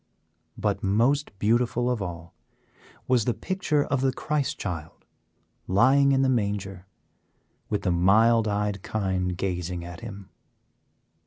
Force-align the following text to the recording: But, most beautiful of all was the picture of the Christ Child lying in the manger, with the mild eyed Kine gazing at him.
But, 0.57 0.81
most 0.81 1.29
beautiful 1.37 1.87
of 1.87 2.01
all 2.01 2.33
was 3.07 3.25
the 3.25 3.35
picture 3.35 3.83
of 3.83 4.01
the 4.01 4.11
Christ 4.11 4.57
Child 4.57 5.05
lying 5.67 6.11
in 6.11 6.23
the 6.23 6.27
manger, 6.27 6.87
with 7.69 7.83
the 7.83 7.91
mild 7.91 8.47
eyed 8.47 8.81
Kine 8.81 9.27
gazing 9.35 9.85
at 9.85 9.99
him. 9.99 10.29